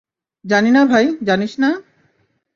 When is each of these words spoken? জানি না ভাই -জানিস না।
জানি 0.45 0.71
না 0.71 0.81
ভাই 0.85 1.05
-জানিস 1.23 1.53
না। 1.59 1.69